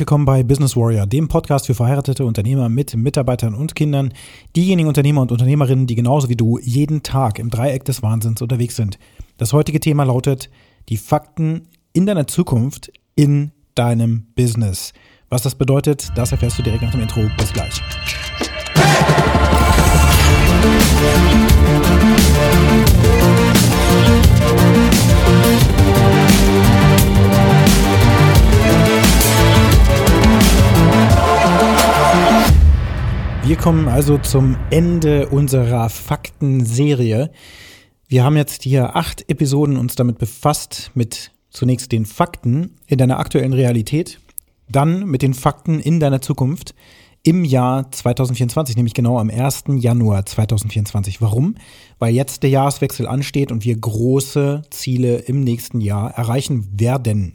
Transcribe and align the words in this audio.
Willkommen 0.00 0.26
bei 0.26 0.44
Business 0.44 0.76
Warrior, 0.76 1.06
dem 1.06 1.26
Podcast 1.26 1.66
für 1.66 1.74
verheiratete 1.74 2.24
Unternehmer 2.24 2.68
mit 2.68 2.94
Mitarbeitern 2.94 3.52
und 3.52 3.74
Kindern, 3.74 4.12
diejenigen 4.54 4.86
Unternehmer 4.86 5.22
und 5.22 5.32
Unternehmerinnen, 5.32 5.88
die 5.88 5.96
genauso 5.96 6.28
wie 6.28 6.36
du 6.36 6.56
jeden 6.60 7.02
Tag 7.02 7.40
im 7.40 7.50
Dreieck 7.50 7.84
des 7.84 8.00
Wahnsinns 8.00 8.40
unterwegs 8.40 8.76
sind. 8.76 9.00
Das 9.38 9.52
heutige 9.52 9.80
Thema 9.80 10.04
lautet 10.04 10.50
die 10.88 10.98
Fakten 10.98 11.66
in 11.92 12.06
deiner 12.06 12.28
Zukunft 12.28 12.92
in 13.16 13.50
deinem 13.74 14.28
Business. 14.36 14.92
Was 15.30 15.42
das 15.42 15.56
bedeutet, 15.56 16.12
das 16.14 16.30
erfährst 16.30 16.60
du 16.60 16.62
direkt 16.62 16.84
nach 16.84 16.92
dem 16.92 17.00
Intro. 17.00 17.28
Bis 17.36 17.52
gleich. 17.52 17.82
Wir 33.48 33.56
kommen 33.56 33.88
also 33.88 34.18
zum 34.18 34.58
Ende 34.68 35.30
unserer 35.30 35.88
Faktenserie. 35.88 37.30
Wir 38.06 38.22
haben 38.22 38.36
jetzt 38.36 38.62
hier 38.62 38.94
acht 38.94 39.24
Episoden 39.30 39.78
uns 39.78 39.94
damit 39.94 40.18
befasst, 40.18 40.90
mit 40.92 41.32
zunächst 41.48 41.90
den 41.90 42.04
Fakten 42.04 42.76
in 42.86 42.98
deiner 42.98 43.18
aktuellen 43.18 43.54
Realität, 43.54 44.20
dann 44.68 45.06
mit 45.06 45.22
den 45.22 45.32
Fakten 45.32 45.80
in 45.80 45.98
deiner 45.98 46.20
Zukunft 46.20 46.74
im 47.22 47.42
Jahr 47.42 47.90
2024, 47.90 48.76
nämlich 48.76 48.92
genau 48.92 49.18
am 49.18 49.30
1. 49.30 49.64
Januar 49.78 50.26
2024. 50.26 51.22
Warum? 51.22 51.54
Weil 51.98 52.14
jetzt 52.14 52.42
der 52.42 52.50
Jahreswechsel 52.50 53.06
ansteht 53.06 53.50
und 53.50 53.64
wir 53.64 53.78
große 53.78 54.60
Ziele 54.68 55.20
im 55.20 55.40
nächsten 55.40 55.80
Jahr 55.80 56.10
erreichen 56.10 56.68
werden. 56.78 57.32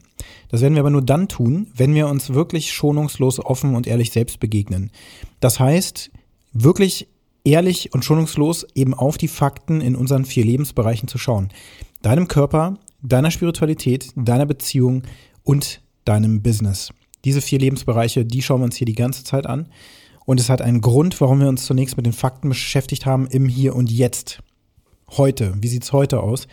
Das 0.53 0.62
werden 0.62 0.75
wir 0.75 0.81
aber 0.81 0.91
nur 0.91 1.02
dann 1.02 1.27
tun, 1.27 1.71
wenn 1.75 1.95
wir 1.95 2.07
uns 2.07 2.35
wirklich 2.35 2.73
schonungslos 2.73 3.44
offen 3.44 3.73
und 3.73 3.88
ehrlich 3.88 4.11
selbst 4.11 4.39
begegnen. 4.39 4.91
Das 5.39 5.59
heißt, 5.59 6.11
wirklich 6.52 7.08
ehrlich 7.44 7.91
und 7.91 8.05
schonungslos 8.05 8.67
eben 8.75 8.94
auf 8.94 9.17
die 9.17 9.28
Fakten 9.28 9.81
in 9.81 9.95
unseren 9.95 10.25
vier 10.25 10.45
Lebensbereichen 10.45 11.08
zu 11.08 11.17
schauen. 11.17 11.50
Deinem 12.03 12.28
Körper, 12.28 12.78
deiner 13.02 13.31
Spiritualität, 13.31 14.11
deiner 14.16 14.45
Beziehung 14.45 15.02
und 15.44 15.81
deinem 16.05 16.44
Business. 16.44 16.94
Diese 17.25 17.41
vier 17.41 17.58
Lebensbereiche, 17.58 18.23
die 18.23 18.44
schauen 18.44 18.61
wir 18.61 18.66
uns 18.66 18.75
hier 18.75 18.85
die 18.85 18.94
ganze 18.94 19.23
Zeit 19.23 19.47
an. 19.47 19.69
Und 20.23 20.39
es 20.39 20.52
hat 20.52 20.61
einen 20.61 20.81
Grund, 20.81 21.19
warum 21.19 21.39
wir 21.39 21.50
uns 21.50 21.66
zunächst 21.66 21.97
mit 21.97 22.06
den 22.06 22.13
Fakten 22.13 22.50
beschäftigt 22.50 23.08
haben 23.08 23.25
im 23.25 23.50
Hier 23.50 23.75
und 23.75 23.89
Jetzt. 23.89 24.44
Heute. 25.09 25.56
Wie 25.59 25.67
sieht's 25.67 25.94
heute 25.94 26.22
aus? 26.22 26.47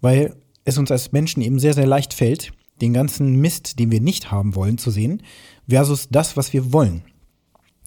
Weil 0.00 0.34
es 0.64 0.76
uns 0.76 0.90
als 0.90 1.12
Menschen 1.12 1.40
eben 1.40 1.60
sehr, 1.60 1.74
sehr 1.74 1.86
leicht 1.86 2.14
fällt, 2.14 2.52
den 2.80 2.92
ganzen 2.92 3.36
Mist, 3.40 3.78
den 3.78 3.90
wir 3.90 4.00
nicht 4.00 4.30
haben 4.30 4.54
wollen, 4.54 4.78
zu 4.78 4.90
sehen, 4.90 5.22
versus 5.68 6.08
das, 6.10 6.36
was 6.36 6.52
wir 6.52 6.72
wollen. 6.72 7.02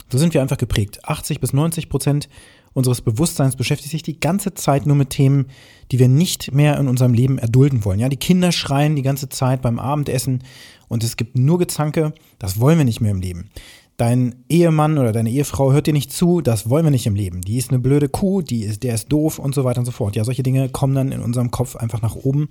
So 0.09 0.17
sind 0.17 0.33
wir 0.33 0.41
einfach 0.41 0.57
geprägt. 0.57 1.03
80 1.03 1.39
bis 1.39 1.53
90 1.53 1.89
Prozent 1.89 2.29
unseres 2.73 3.01
Bewusstseins 3.01 3.55
beschäftigt 3.55 3.91
sich 3.91 4.03
die 4.03 4.19
ganze 4.19 4.53
Zeit 4.53 4.85
nur 4.85 4.95
mit 4.95 5.09
Themen, 5.09 5.47
die 5.91 5.99
wir 5.99 6.07
nicht 6.07 6.53
mehr 6.53 6.79
in 6.79 6.87
unserem 6.87 7.13
Leben 7.13 7.37
erdulden 7.39 7.83
wollen. 7.83 7.99
Ja, 7.99 8.07
die 8.07 8.17
Kinder 8.17 8.51
schreien 8.51 8.95
die 8.95 9.01
ganze 9.01 9.29
Zeit 9.29 9.61
beim 9.61 9.79
Abendessen 9.79 10.43
und 10.87 11.03
es 11.03 11.17
gibt 11.17 11.37
nur 11.37 11.57
Gezanke. 11.57 12.13
Das 12.39 12.59
wollen 12.59 12.77
wir 12.77 12.85
nicht 12.85 13.01
mehr 13.01 13.11
im 13.11 13.21
Leben. 13.21 13.49
Dein 13.97 14.43
Ehemann 14.47 14.99
oder 14.99 15.11
deine 15.11 15.31
Ehefrau 15.31 15.71
hört 15.71 15.87
dir 15.87 15.93
nicht 15.93 16.13
zu, 16.13 16.41
das 16.41 16.69
wollen 16.69 16.85
wir 16.85 16.91
nicht 16.91 17.07
im 17.07 17.15
Leben. 17.15 17.41
Die 17.41 17.57
ist 17.57 17.71
eine 17.71 17.79
blöde 17.79 18.09
Kuh, 18.09 18.43
die 18.43 18.61
ist, 18.61 18.83
der 18.83 18.93
ist 18.93 19.11
doof 19.11 19.39
und 19.39 19.55
so 19.55 19.63
weiter 19.63 19.79
und 19.79 19.85
so 19.85 19.91
fort. 19.91 20.15
Ja, 20.15 20.23
solche 20.23 20.43
Dinge 20.43 20.69
kommen 20.69 20.93
dann 20.93 21.11
in 21.11 21.19
unserem 21.19 21.49
Kopf 21.49 21.75
einfach 21.75 22.03
nach 22.03 22.15
oben. 22.15 22.49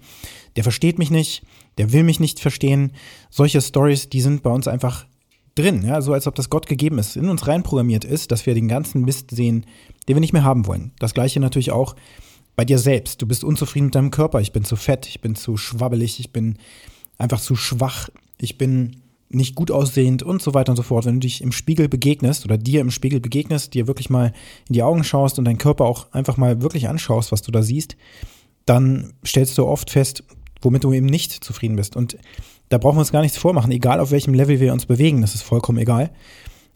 Der 0.57 0.65
versteht 0.65 0.99
mich 0.99 1.13
nicht, 1.13 1.45
der 1.79 1.93
will 1.93 2.03
mich 2.03 2.19
nicht 2.19 2.41
verstehen. 2.41 2.91
Solche 3.31 3.61
Stories, 3.61 4.09
die 4.09 4.23
sind 4.23 4.43
bei 4.43 4.51
uns 4.51 4.67
einfach 4.67 5.07
drin, 5.55 5.85
ja, 5.87 6.03
so 6.03 6.13
als 6.13 6.27
ob 6.27 6.35
das 6.35 6.51
Gott 6.51 6.67
gegeben 6.67 6.99
ist, 6.99 7.17
in 7.17 7.29
uns 7.29 7.47
reinprogrammiert 7.47 8.05
ist, 8.05 8.33
dass 8.33 8.45
wir 8.45 8.55
den 8.55 8.67
ganzen 8.67 9.03
Mist 9.03 9.31
sehen, 9.31 9.67
den 10.09 10.17
wir 10.17 10.21
nicht 10.21 10.33
mehr 10.33 10.45
haben 10.45 10.67
wollen. 10.67 10.91
Das 10.99 11.15
gleiche 11.15 11.39
natürlich 11.39 11.71
auch 11.71 11.95
bei 12.57 12.65
dir 12.65 12.81
selbst. 12.81 13.23
Du 13.23 13.27
bist 13.27 13.45
unzufrieden 13.45 13.87
mit 13.87 13.95
deinem 13.95 14.11
Körper. 14.11 14.41
Ich 14.41 14.53
bin 14.53 14.65
zu 14.65 14.75
fett, 14.75 15.07
ich 15.07 15.21
bin 15.21 15.37
zu 15.37 15.57
schwabbelig, 15.57 16.19
ich 16.19 16.33
bin 16.33 16.59
einfach 17.19 17.41
zu 17.41 17.55
schwach, 17.55 18.09
ich 18.39 18.59
bin 18.59 18.97
nicht 19.37 19.55
gut 19.55 19.71
aussehend 19.71 20.23
und 20.23 20.43
so 20.43 20.55
weiter 20.55 20.73
und 20.73 20.77
so 20.77 20.83
fort. 20.83 21.05
Wenn 21.05 21.15
du 21.15 21.21
dich 21.21 21.43
im 21.43 21.53
Spiegel 21.53 21.89
begegnest 21.89 22.45
oder 22.45 22.59
dir 22.59 22.81
im 22.81 22.91
Spiegel 22.91 23.21
begegnest, 23.21 23.75
dir 23.75 23.87
wirklich 23.87 24.11
mal 24.11 24.33
in 24.69 24.73
die 24.73 24.83
Augen 24.83 25.05
schaust 25.05 25.39
und 25.39 25.45
deinen 25.45 25.59
Körper 25.59 25.85
auch 25.85 26.13
einfach 26.13 26.37
mal 26.37 26.63
wirklich 26.63 26.89
anschaust, 26.89 27.33
was 27.33 27.43
du 27.43 27.53
da 27.53 27.63
siehst, 27.63 27.97
dann 28.65 29.13
stellst 29.25 29.57
du 29.59 29.67
oft 29.67 29.91
fest, 29.91 30.25
womit 30.61 30.85
du 30.85 30.93
eben 30.93 31.07
nicht 31.07 31.33
zufrieden 31.33 31.77
bist. 31.77 31.97
Und 31.97 32.19
da 32.69 32.79
brauchen 32.79 32.97
wir 32.97 33.01
uns 33.01 33.13
gar 33.13 33.23
nichts 33.23 33.39
vormachen, 33.39 33.71
egal 33.71 34.01
auf 34.01 34.11
welchem 34.11 34.35
Level 34.35 34.59
wir 34.59 34.73
uns 34.73 34.87
bewegen, 34.87 35.21
das 35.21 35.35
ist 35.35 35.43
vollkommen 35.43 35.79
egal, 35.79 36.11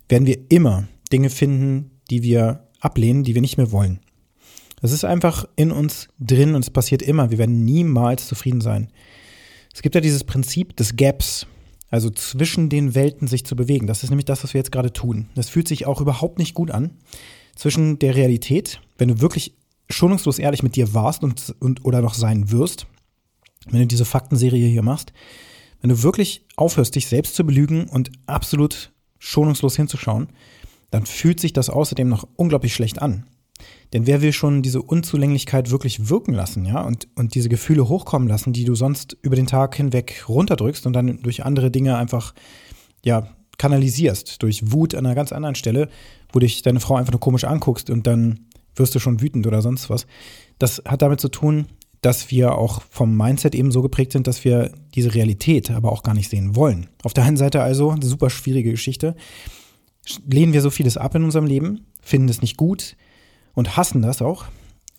werden 0.09 0.27
wir 0.27 0.39
immer 0.51 0.87
Dinge 1.13 1.31
finden, 1.31 1.91
die 2.11 2.23
wir 2.23 2.69
ablehnen, 2.81 3.25
die 3.25 3.35
wir 3.35 3.43
nicht 3.43 3.57
mehr 3.57 3.73
wollen. 3.73 4.01
Das 4.81 4.93
ist 4.93 5.05
einfach 5.05 5.47
in 5.57 5.73
uns 5.73 6.09
drin 6.19 6.55
und 6.55 6.63
es 6.63 6.71
passiert 6.71 7.03
immer. 7.03 7.31
Wir 7.31 7.39
werden 7.39 7.65
niemals 7.65 8.27
zufrieden 8.27 8.61
sein. 8.61 8.89
Es 9.75 9.83
gibt 9.83 9.95
ja 9.95 10.01
dieses 10.01 10.25
Prinzip 10.25 10.77
des 10.77 10.97
Gaps, 10.97 11.47
also 11.91 12.09
zwischen 12.11 12.69
den 12.69 12.95
Welten 12.95 13.27
sich 13.27 13.45
zu 13.45 13.57
bewegen. 13.57 13.87
Das 13.87 14.05
ist 14.05 14.11
nämlich 14.11 14.25
das, 14.25 14.45
was 14.45 14.55
wir 14.55 14.61
jetzt 14.61 14.73
gerade 14.73 14.93
tun. 14.93 15.29
Das 15.35 15.49
fühlt 15.49 15.69
sich 15.69 15.87
auch 15.87 16.01
überhaupt 16.01 16.39
nicht 16.39 16.55
gut 16.55 16.71
an. 16.71 16.99
Zwischen 17.57 17.99
der 17.99 18.15
Realität, 18.15 18.81
wenn 18.97 19.09
du 19.09 19.21
wirklich 19.21 19.55
schonungslos 19.91 20.39
ehrlich 20.39 20.63
mit 20.63 20.77
dir 20.77 20.95
warst 20.95 21.25
und, 21.25 21.55
und 21.59 21.85
oder 21.85 22.01
noch 22.01 22.15
sein 22.15 22.51
wirst, 22.51 22.87
wenn 23.69 23.81
du 23.81 23.87
diese 23.87 24.05
Faktenserie 24.05 24.69
hier 24.69 24.83
machst, 24.83 25.13
wenn 25.81 25.91
du 25.91 26.03
wirklich 26.03 26.47
aufhörst, 26.57 26.95
dich 26.95 27.09
selbst 27.09 27.35
zu 27.35 27.45
belügen 27.45 27.89
und 27.89 28.11
absolut 28.27 28.93
schonungslos 29.19 29.77
hinzuschauen, 29.77 30.29
dann 30.91 31.07
fühlt 31.07 31.41
sich 31.41 31.53
das 31.53 31.71
außerdem 31.71 32.09
noch 32.09 32.27
unglaublich 32.37 32.75
schlecht 32.75 33.03
an. 33.03 33.27
Denn 33.93 34.07
wer 34.07 34.23
will 34.23 34.33
schon 34.33 34.63
diese 34.63 34.83
Unzulänglichkeit 34.83 35.71
wirklich 35.71 36.09
wirken 36.09 36.33
lassen, 36.33 36.65
ja, 36.65 36.81
und, 36.83 37.09
und 37.17 37.35
diese 37.35 37.49
Gefühle 37.49 37.89
hochkommen 37.89 38.29
lassen, 38.29 38.53
die 38.53 38.65
du 38.65 38.75
sonst 38.75 39.17
über 39.23 39.37
den 39.37 39.47
Tag 39.47 39.75
hinweg 39.75 40.25
runterdrückst 40.29 40.87
und 40.87 40.93
dann 40.93 41.21
durch 41.23 41.45
andere 41.45 41.71
Dinge 41.71 41.97
einfach, 41.97 42.35
ja, 43.05 43.29
kanalisierst, 43.59 44.43
durch 44.43 44.73
Wut 44.73 44.95
an 44.95 45.05
einer 45.05 45.15
ganz 45.15 45.33
anderen 45.33 45.55
Stelle, 45.55 45.89
wo 46.33 46.39
dich 46.39 46.63
deine 46.63 46.81
Frau 46.81 46.97
einfach 46.97 47.13
nur 47.13 47.21
komisch 47.21 47.45
anguckst 47.45 47.91
und 47.91 48.07
dann 48.07 48.47
wirst 48.75 48.95
du 48.95 49.01
schon 49.01 49.21
wütend 49.21 49.47
oder 49.47 49.61
sonst 49.61 49.91
was. 49.91 50.07
Das 50.59 50.83
hat 50.87 51.03
damit 51.03 51.21
zu 51.21 51.29
tun, 51.29 51.67
dass 52.01 52.31
wir 52.31 52.55
auch 52.55 52.81
vom 52.89 53.15
Mindset 53.15 53.55
eben 53.55 53.73
so 53.73 53.83
geprägt 53.83 54.13
sind, 54.13 54.27
dass 54.27 54.45
wir 54.45 54.73
diese 54.95 55.15
Realität 55.15 55.71
aber 55.71 55.93
auch 55.93 56.03
gar 56.03 56.15
nicht 56.15 56.31
sehen 56.31 56.57
wollen. 56.57 56.89
Auf 57.03 57.13
der 57.13 57.25
einen 57.25 57.37
Seite 57.37 57.61
also 57.61 57.91
eine 57.91 58.07
super 58.07 58.31
schwierige 58.31 58.71
Geschichte. 58.71 59.15
Lehnen 60.27 60.55
wir 60.55 60.63
so 60.63 60.71
vieles 60.71 60.97
ab 60.97 61.15
in 61.15 61.25
unserem 61.25 61.45
Leben, 61.45 61.87
finden 62.01 62.31
es 62.31 62.41
nicht 62.41 62.57
gut 62.57 62.97
und 63.55 63.77
hassen 63.77 64.03
das 64.03 64.23
auch, 64.23 64.45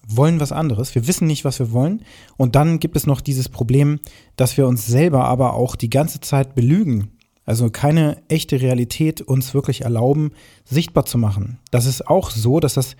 wollen 0.07 0.39
was 0.39 0.51
anderes. 0.51 0.95
Wir 0.95 1.07
wissen 1.07 1.27
nicht, 1.27 1.45
was 1.45 1.59
wir 1.59 1.71
wollen. 1.71 2.03
Und 2.37 2.55
dann 2.55 2.79
gibt 2.79 2.95
es 2.95 3.07
noch 3.07 3.21
dieses 3.21 3.49
Problem, 3.49 3.99
dass 4.35 4.57
wir 4.57 4.67
uns 4.67 4.85
selber 4.85 5.25
aber 5.25 5.53
auch 5.53 5.75
die 5.75 5.89
ganze 5.89 6.19
Zeit 6.19 6.55
belügen. 6.55 7.11
Also 7.45 7.69
keine 7.69 8.21
echte 8.27 8.61
Realität 8.61 9.21
uns 9.21 9.53
wirklich 9.53 9.81
erlauben, 9.81 10.31
sichtbar 10.63 11.05
zu 11.05 11.17
machen. 11.17 11.59
Das 11.71 11.85
ist 11.85 12.07
auch 12.07 12.29
so, 12.29 12.59
dass 12.59 12.75
das 12.75 12.95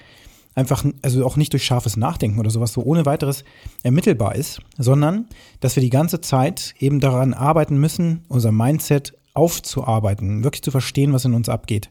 einfach, 0.56 0.86
also 1.02 1.26
auch 1.26 1.38
nicht 1.38 1.54
durch 1.54 1.64
scharfes 1.64 1.96
Nachdenken 1.96 2.40
oder 2.40 2.50
sowas 2.50 2.74
so 2.74 2.82
ohne 2.84 3.06
weiteres 3.06 3.44
ermittelbar 3.84 4.36
ist, 4.36 4.62
sondern 4.78 5.28
dass 5.60 5.76
wir 5.76 5.84
die 5.84 5.90
ganze 5.90 6.22
Zeit 6.22 6.74
eben 6.80 7.00
daran 7.00 7.34
arbeiten 7.34 7.80
müssen, 7.80 8.26
unser 8.28 8.52
Mindset 8.52 9.14
aufzuarbeiten, 9.34 10.44
wirklich 10.44 10.64
zu 10.64 10.72
verstehen, 10.72 11.14
was 11.14 11.26
in 11.26 11.34
uns 11.34 11.48
abgeht. 11.48 11.90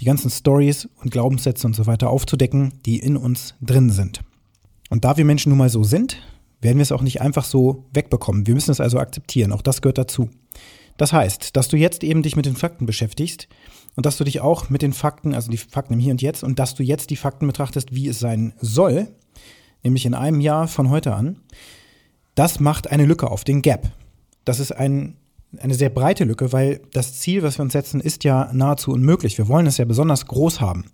Die 0.00 0.04
ganzen 0.04 0.30
Stories 0.30 0.88
und 1.02 1.10
Glaubenssätze 1.10 1.66
und 1.66 1.74
so 1.74 1.86
weiter 1.86 2.10
aufzudecken, 2.10 2.74
die 2.84 2.98
in 2.98 3.16
uns 3.16 3.54
drin 3.60 3.90
sind. 3.90 4.20
Und 4.90 5.04
da 5.04 5.16
wir 5.16 5.24
Menschen 5.24 5.50
nun 5.50 5.58
mal 5.58 5.68
so 5.68 5.84
sind, 5.84 6.18
werden 6.60 6.78
wir 6.78 6.82
es 6.82 6.92
auch 6.92 7.02
nicht 7.02 7.20
einfach 7.20 7.44
so 7.44 7.84
wegbekommen. 7.92 8.46
Wir 8.46 8.54
müssen 8.54 8.70
es 8.70 8.80
also 8.80 8.98
akzeptieren. 8.98 9.52
Auch 9.52 9.62
das 9.62 9.82
gehört 9.82 9.98
dazu. 9.98 10.30
Das 10.96 11.12
heißt, 11.12 11.56
dass 11.56 11.68
du 11.68 11.76
jetzt 11.76 12.02
eben 12.02 12.22
dich 12.22 12.36
mit 12.36 12.46
den 12.46 12.56
Fakten 12.56 12.86
beschäftigst 12.86 13.48
und 13.96 14.06
dass 14.06 14.16
du 14.16 14.24
dich 14.24 14.40
auch 14.40 14.70
mit 14.70 14.82
den 14.82 14.92
Fakten, 14.92 15.34
also 15.34 15.50
die 15.50 15.58
Fakten 15.58 15.94
im 15.94 16.00
Hier 16.00 16.12
und 16.12 16.22
Jetzt, 16.22 16.42
und 16.42 16.58
dass 16.58 16.74
du 16.74 16.82
jetzt 16.82 17.10
die 17.10 17.16
Fakten 17.16 17.46
betrachtest, 17.46 17.94
wie 17.94 18.08
es 18.08 18.18
sein 18.18 18.54
soll, 18.60 19.08
nämlich 19.82 20.06
in 20.06 20.14
einem 20.14 20.40
Jahr 20.40 20.68
von 20.68 20.90
heute 20.90 21.14
an, 21.14 21.40
das 22.34 22.60
macht 22.60 22.90
eine 22.90 23.06
Lücke 23.06 23.30
auf, 23.30 23.44
den 23.44 23.62
Gap. 23.62 23.90
Das 24.44 24.60
ist 24.60 24.72
ein, 24.72 25.16
eine 25.60 25.74
sehr 25.74 25.90
breite 25.90 26.24
Lücke, 26.24 26.52
weil 26.52 26.80
das 26.92 27.18
Ziel, 27.18 27.42
was 27.42 27.58
wir 27.58 27.62
uns 27.62 27.72
setzen, 27.72 28.00
ist 28.00 28.24
ja 28.24 28.50
nahezu 28.52 28.92
unmöglich. 28.92 29.38
Wir 29.38 29.48
wollen 29.48 29.66
es 29.66 29.76
ja 29.76 29.84
besonders 29.84 30.26
groß 30.26 30.60
haben, 30.60 30.86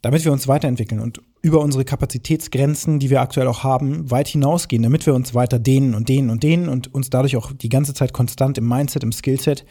damit 0.00 0.24
wir 0.24 0.32
uns 0.32 0.48
weiterentwickeln 0.48 1.00
und 1.00 1.20
über 1.42 1.60
unsere 1.60 1.84
Kapazitätsgrenzen, 1.84 2.98
die 2.98 3.10
wir 3.10 3.20
aktuell 3.20 3.48
auch 3.48 3.64
haben, 3.64 4.10
weit 4.10 4.28
hinausgehen, 4.28 4.82
damit 4.82 5.06
wir 5.06 5.14
uns 5.14 5.34
weiter 5.34 5.58
dehnen 5.58 5.94
und 5.94 6.08
dehnen 6.08 6.30
und 6.30 6.42
dehnen 6.42 6.68
und 6.68 6.94
uns 6.94 7.10
dadurch 7.10 7.36
auch 7.36 7.52
die 7.52 7.68
ganze 7.68 7.94
Zeit 7.94 8.12
konstant 8.12 8.58
im 8.58 8.68
Mindset, 8.68 9.02
im 9.02 9.12
Skillset 9.12 9.64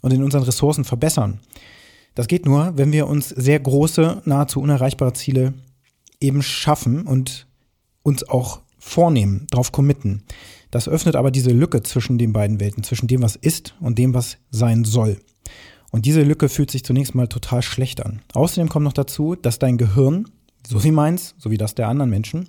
und 0.00 0.12
in 0.12 0.22
unseren 0.22 0.42
Ressourcen 0.42 0.84
verbessern. 0.84 1.40
Das 2.14 2.26
geht 2.26 2.46
nur, 2.46 2.72
wenn 2.76 2.92
wir 2.92 3.06
uns 3.06 3.28
sehr 3.28 3.60
große, 3.60 4.22
nahezu 4.24 4.60
unerreichbare 4.60 5.12
Ziele 5.12 5.54
eben 6.20 6.42
schaffen 6.42 7.06
und 7.06 7.46
uns 8.02 8.28
auch 8.28 8.60
vornehmen, 8.78 9.46
darauf 9.50 9.70
committen. 9.70 10.24
Das 10.70 10.88
öffnet 10.88 11.16
aber 11.16 11.30
diese 11.30 11.50
Lücke 11.50 11.82
zwischen 11.82 12.18
den 12.18 12.32
beiden 12.32 12.60
Welten, 12.60 12.84
zwischen 12.84 13.06
dem, 13.06 13.22
was 13.22 13.36
ist 13.36 13.74
und 13.80 13.98
dem, 13.98 14.14
was 14.14 14.38
sein 14.50 14.84
soll. 14.84 15.18
Und 15.90 16.04
diese 16.04 16.22
Lücke 16.22 16.48
fühlt 16.48 16.70
sich 16.70 16.84
zunächst 16.84 17.14
mal 17.14 17.28
total 17.28 17.62
schlecht 17.62 18.04
an. 18.04 18.20
Außerdem 18.34 18.68
kommt 18.68 18.84
noch 18.84 18.92
dazu, 18.92 19.34
dass 19.34 19.58
dein 19.58 19.78
Gehirn, 19.78 20.28
so 20.66 20.84
wie 20.84 20.90
meins, 20.90 21.34
so 21.38 21.50
wie 21.50 21.56
das 21.56 21.74
der 21.74 21.88
anderen 21.88 22.10
Menschen, 22.10 22.48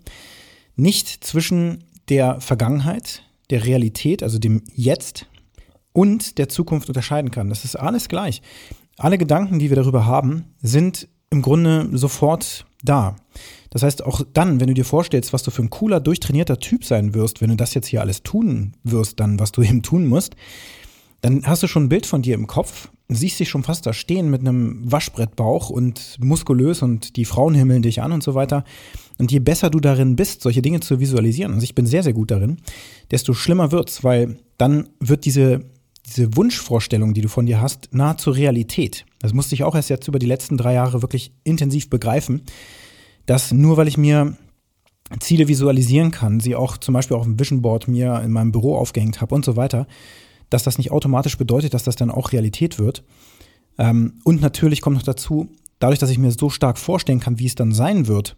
nicht 0.76 1.24
zwischen 1.24 1.86
der 2.10 2.42
Vergangenheit, 2.42 3.24
der 3.50 3.66
Realität, 3.66 4.24
also 4.24 4.40
dem 4.40 4.64
Jetzt 4.74 5.28
und 5.94 6.38
der 6.38 6.50
Zukunft 6.50 6.90
unterscheiden 6.90 7.32
kann. 7.32 7.50
Das 7.50 7.66
ist 7.66 7.76
alles 7.76 8.10
gleich. 8.10 8.42
Alle 8.98 9.18
Gedanken, 9.18 9.60
die 9.60 9.70
wir 9.70 9.76
darüber 9.76 10.06
haben, 10.06 10.46
sind 10.62 11.08
im 11.30 11.42
Grunde 11.42 11.90
sofort 11.94 12.66
da. 12.84 13.16
Das 13.70 13.84
heißt, 13.84 14.04
auch 14.04 14.22
dann, 14.34 14.60
wenn 14.60 14.68
du 14.68 14.74
dir 14.74 14.86
vorstellst, 14.86 15.34
was 15.34 15.44
du 15.44 15.52
für 15.52 15.62
ein 15.62 15.70
cooler, 15.70 16.00
durchtrainierter 16.00 16.60
Typ 16.60 16.84
sein 16.84 17.14
wirst, 17.14 17.42
wenn 17.42 17.50
du 17.50 17.56
das 17.56 17.74
jetzt 17.74 17.88
hier 17.88 18.02
alles 18.02 18.24
tun 18.24 18.74
wirst, 18.84 19.20
dann, 19.20 19.40
was 19.40 19.52
du 19.52 19.62
eben 19.64 19.84
tun 19.84 20.08
musst, 20.08 20.36
dann 21.22 21.46
hast 21.46 21.64
du 21.64 21.68
schon 21.68 21.84
ein 21.84 21.90
Bild 21.90 22.06
von 22.06 22.22
dir 22.22 22.36
im 22.36 22.48
Kopf, 22.48 22.90
siehst 23.10 23.40
dich 23.40 23.50
schon 23.50 23.64
fast 23.64 23.86
da 23.86 23.94
stehen 23.94 24.30
mit 24.30 24.42
einem 24.42 24.80
Waschbrettbauch 24.90 25.70
und 25.70 26.18
muskulös 26.20 26.82
und 26.82 27.18
die 27.18 27.26
Frauen 27.26 27.56
himmeln 27.56 27.82
dich 27.82 28.02
an 28.02 28.12
und 28.12 28.24
so 28.24 28.36
weiter. 28.36 28.64
Und 29.18 29.32
je 29.32 29.40
besser 29.40 29.70
du 29.70 29.80
darin 29.80 30.16
bist, 30.16 30.42
solche 30.42 30.62
Dinge 30.62 30.80
zu 30.80 31.00
visualisieren, 31.00 31.54
also 31.54 31.64
ich 31.64 31.76
bin 31.76 31.86
sehr, 31.86 32.04
sehr 32.04 32.14
gut 32.14 32.32
darin, 32.32 32.58
desto 33.12 33.34
schlimmer 33.34 33.72
wird's, 33.72 34.04
weil 34.04 34.38
dann 34.58 34.88
wird 35.00 35.26
diese, 35.26 35.66
diese 36.06 36.36
Wunschvorstellung, 36.38 37.14
die 37.14 37.22
du 37.22 37.28
von 37.28 37.46
dir 37.46 37.60
hast, 37.60 37.90
nahezu 37.92 38.32
Realität. 38.32 39.06
Das 39.20 39.34
musste 39.34 39.56
ich 39.56 39.64
auch 39.64 39.76
erst 39.76 39.90
jetzt 39.90 40.08
über 40.08 40.20
die 40.20 40.26
letzten 40.26 40.56
drei 40.56 40.74
Jahre 40.74 41.02
wirklich 41.02 41.34
intensiv 41.44 41.90
begreifen, 41.90 42.44
dass 43.30 43.52
nur 43.52 43.78
weil 43.78 43.88
ich 43.88 43.98
mir 43.98 44.36
Ziele 45.20 45.48
visualisieren 45.48 46.10
kann, 46.10 46.40
sie 46.40 46.56
auch 46.56 46.78
zum 46.78 46.96
Beispiel 46.96 47.16
auf 47.16 47.26
dem 47.26 47.40
Vision 47.40 47.62
Board 47.62 47.88
mir 47.88 48.22
in 48.22 48.32
meinem 48.32 48.52
Büro 48.52 48.76
aufgehängt 48.76 49.22
habe 49.22 49.36
und 49.36 49.46
so 49.46 49.56
weiter, 49.56 49.86
dass 50.50 50.64
das 50.64 50.80
nicht 50.80 50.90
automatisch 50.90 51.38
bedeutet, 51.38 51.76
dass 51.76 51.84
das 51.84 51.96
dann 51.96 52.10
auch 52.10 52.32
Realität 52.32 52.80
wird. 52.80 53.04
Ähm, 53.78 54.16
und 54.24 54.42
natürlich 54.42 54.82
kommt 54.82 54.96
noch 54.96 55.04
dazu, 55.04 55.48
dadurch, 55.78 56.00
dass 56.00 56.10
ich 56.10 56.18
mir 56.18 56.32
so 56.32 56.50
stark 56.50 56.80
vorstellen 56.80 57.20
kann, 57.20 57.38
wie 57.38 57.46
es 57.46 57.54
dann 57.54 57.72
sein 57.72 58.08
wird, 58.08 58.36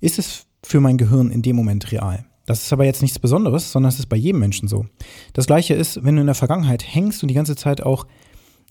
ist 0.00 0.18
es 0.18 0.46
für 0.64 0.80
mein 0.80 0.98
Gehirn 0.98 1.30
in 1.30 1.42
dem 1.42 1.54
Moment 1.54 1.92
real. 1.92 2.24
Das 2.44 2.64
ist 2.64 2.72
aber 2.72 2.84
jetzt 2.84 3.02
nichts 3.02 3.20
Besonderes, 3.20 3.70
sondern 3.70 3.90
es 3.90 4.00
ist 4.00 4.08
bei 4.08 4.16
jedem 4.16 4.40
Menschen 4.40 4.66
so. 4.66 4.86
Das 5.32 5.46
gleiche 5.46 5.74
ist, 5.74 6.02
wenn 6.02 6.16
du 6.16 6.22
in 6.22 6.26
der 6.26 6.34
Vergangenheit 6.34 6.84
hängst 6.84 7.22
und 7.22 7.28
die 7.28 7.34
ganze 7.34 7.54
Zeit 7.54 7.84
auch 7.84 8.04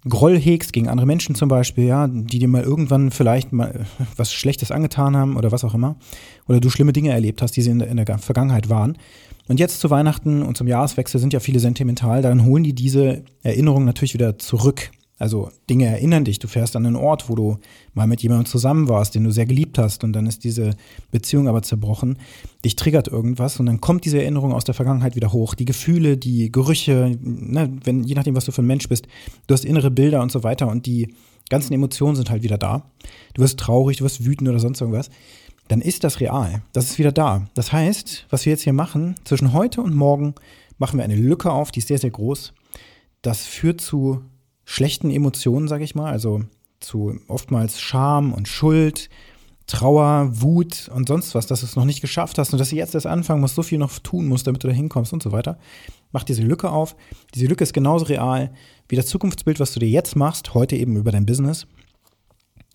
Groll 0.07 0.37
hegst 0.37 0.73
gegen 0.73 0.89
andere 0.89 1.07
Menschen 1.07 1.35
zum 1.35 1.49
Beispiel, 1.49 1.85
ja, 1.85 2.07
die 2.07 2.39
dir 2.39 2.47
mal 2.47 2.63
irgendwann 2.63 3.11
vielleicht 3.11 3.53
mal 3.53 3.85
was 4.17 4.33
Schlechtes 4.33 4.71
angetan 4.71 5.15
haben 5.15 5.37
oder 5.37 5.51
was 5.51 5.63
auch 5.63 5.73
immer, 5.73 5.95
oder 6.47 6.59
du 6.59 6.69
schlimme 6.69 6.93
Dinge 6.93 7.11
erlebt 7.11 7.41
hast, 7.41 7.55
die 7.55 7.61
sie 7.61 7.71
in 7.71 7.79
der, 7.79 7.87
in 7.87 7.97
der 7.97 8.17
Vergangenheit 8.17 8.69
waren. 8.69 8.97
Und 9.47 9.59
jetzt 9.59 9.79
zu 9.79 9.89
Weihnachten 9.89 10.41
und 10.41 10.57
zum 10.57 10.67
Jahreswechsel 10.67 11.19
sind 11.19 11.33
ja 11.33 11.39
viele 11.39 11.59
sentimental, 11.59 12.21
dann 12.21 12.45
holen 12.45 12.63
die 12.63 12.73
diese 12.73 13.23
Erinnerungen 13.43 13.85
natürlich 13.85 14.13
wieder 14.13 14.37
zurück. 14.37 14.91
Also 15.23 15.51
Dinge 15.69 15.85
erinnern 15.85 16.25
dich, 16.25 16.37
du 16.39 16.49
fährst 16.49 16.75
an 16.75 16.85
einen 16.85 16.97
Ort, 16.97 17.29
wo 17.29 17.35
du 17.35 17.57
mal 17.93 18.07
mit 18.07 18.21
jemandem 18.21 18.45
zusammen 18.45 18.89
warst, 18.89 19.15
den 19.15 19.23
du 19.23 19.31
sehr 19.31 19.45
geliebt 19.45 19.77
hast 19.77 20.03
und 20.03 20.11
dann 20.11 20.25
ist 20.25 20.43
diese 20.43 20.71
Beziehung 21.11 21.47
aber 21.47 21.61
zerbrochen. 21.61 22.17
Dich 22.65 22.75
triggert 22.75 23.07
irgendwas 23.07 23.57
und 23.57 23.67
dann 23.67 23.79
kommt 23.79 24.03
diese 24.03 24.21
Erinnerung 24.21 24.51
aus 24.51 24.65
der 24.65 24.73
Vergangenheit 24.73 25.15
wieder 25.15 25.31
hoch. 25.31 25.55
Die 25.55 25.63
Gefühle, 25.63 26.17
die 26.17 26.51
Gerüche, 26.51 27.17
ne, 27.21 27.71
wenn, 27.85 28.03
je 28.03 28.15
nachdem, 28.15 28.35
was 28.35 28.43
du 28.43 28.51
für 28.51 28.63
ein 28.63 28.67
Mensch 28.67 28.89
bist, 28.89 29.07
du 29.47 29.53
hast 29.53 29.63
innere 29.63 29.91
Bilder 29.91 30.21
und 30.21 30.29
so 30.29 30.43
weiter 30.43 30.67
und 30.67 30.87
die 30.87 31.13
ganzen 31.49 31.71
Emotionen 31.71 32.17
sind 32.17 32.29
halt 32.29 32.43
wieder 32.43 32.57
da. 32.57 32.91
Du 33.33 33.43
wirst 33.43 33.57
traurig, 33.57 33.99
du 33.99 34.03
wirst 34.03 34.25
wütend 34.25 34.49
oder 34.49 34.59
sonst 34.59 34.81
irgendwas. 34.81 35.09
Dann 35.69 35.79
ist 35.79 36.03
das 36.03 36.19
real. 36.19 36.63
Das 36.73 36.89
ist 36.89 36.99
wieder 36.99 37.13
da. 37.13 37.47
Das 37.53 37.71
heißt, 37.71 38.25
was 38.29 38.45
wir 38.45 38.51
jetzt 38.51 38.63
hier 38.63 38.73
machen, 38.73 39.15
zwischen 39.23 39.53
heute 39.53 39.81
und 39.83 39.95
morgen 39.95 40.35
machen 40.79 40.99
wir 40.99 41.05
eine 41.05 41.15
Lücke 41.15 41.49
auf, 41.49 41.71
die 41.71 41.79
ist 41.79 41.87
sehr, 41.87 41.97
sehr 41.97 42.11
groß. 42.11 42.53
Das 43.21 43.45
führt 43.45 43.79
zu 43.79 44.21
schlechten 44.65 45.09
Emotionen, 45.09 45.67
sage 45.67 45.83
ich 45.83 45.95
mal, 45.95 46.11
also 46.11 46.41
zu 46.79 47.19
oftmals 47.27 47.79
Scham 47.79 48.33
und 48.33 48.47
Schuld, 48.47 49.09
Trauer, 49.65 50.29
Wut 50.41 50.89
und 50.93 51.07
sonst 51.07 51.35
was, 51.35 51.47
dass 51.47 51.61
du 51.61 51.65
es 51.65 51.75
noch 51.75 51.85
nicht 51.85 52.01
geschafft 52.01 52.37
hast 52.37 52.51
und 52.51 52.59
dass 52.59 52.69
du 52.69 52.75
jetzt 52.75 52.95
erst 52.95 53.07
anfangen 53.07 53.39
musst, 53.39 53.55
so 53.55 53.63
viel 53.63 53.77
noch 53.77 53.97
tun 53.99 54.27
musst, 54.27 54.45
damit 54.45 54.63
du 54.63 54.67
da 54.67 54.73
hinkommst 54.73 55.13
und 55.13 55.23
so 55.23 55.31
weiter. 55.31 55.57
Mach 56.11 56.23
diese 56.23 56.43
Lücke 56.43 56.69
auf. 56.69 56.95
Diese 57.33 57.47
Lücke 57.47 57.63
ist 57.63 57.73
genauso 57.73 58.05
real 58.05 58.53
wie 58.89 58.97
das 58.97 59.07
Zukunftsbild, 59.07 59.59
was 59.59 59.73
du 59.73 59.79
dir 59.79 59.89
jetzt 59.89 60.15
machst, 60.15 60.53
heute 60.53 60.75
eben 60.75 60.97
über 60.97 61.11
dein 61.11 61.25
Business. 61.25 61.65